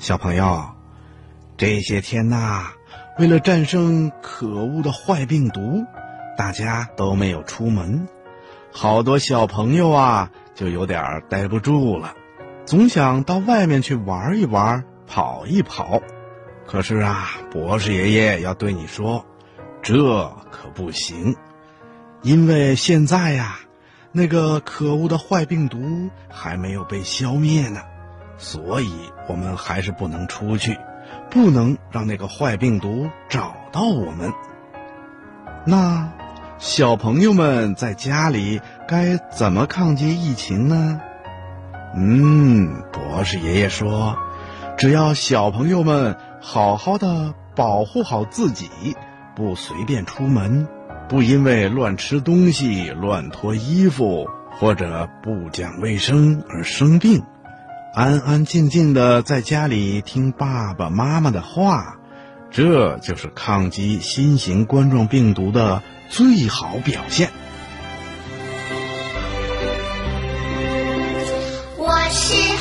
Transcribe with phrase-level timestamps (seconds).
[0.00, 0.64] 小朋友，
[1.58, 2.68] 这些天呐，
[3.18, 5.84] 为了战胜可恶的坏病毒，
[6.38, 8.08] 大家都没有出门，
[8.72, 12.14] 好多小朋友啊就有点待不住了，
[12.64, 16.00] 总想到外面去玩一玩、跑一跑。
[16.66, 19.26] 可是啊，博士爷爷要对你说，
[19.82, 21.36] 这可不行，
[22.22, 23.58] 因为现在呀，
[24.12, 27.82] 那个可恶的坏病毒还没有被消灭呢。
[28.40, 28.90] 所以，
[29.28, 30.78] 我们还是不能出去，
[31.30, 34.32] 不能让那个坏病毒找到我们。
[35.66, 36.10] 那
[36.58, 41.00] 小朋友们在家里该怎么抗击疫情呢？
[41.94, 44.16] 嗯，博士爷爷说，
[44.78, 48.70] 只要小朋友们好好的保护好自己，
[49.36, 50.66] 不随便出门，
[51.10, 57.22] 不因为乱吃东西、乱脱衣服或者不讲卫生而生病。
[57.92, 61.96] 安安静静的在家里听爸爸妈妈的话，
[62.48, 67.30] 这就是抗击新型冠状病毒的最好表现。
[71.76, 72.59] 我是。